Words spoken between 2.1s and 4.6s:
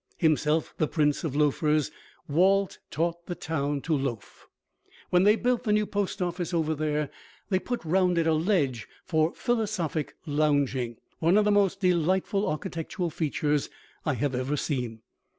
Walt taught the town to loaf.